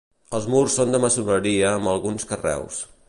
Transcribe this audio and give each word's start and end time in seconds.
Els 0.37 0.45
murs 0.53 0.77
són 0.79 0.95
de 0.95 1.01
maçoneria 1.03 1.67
amb 1.75 1.91
alguns 1.93 2.27
carreus. 2.33 2.83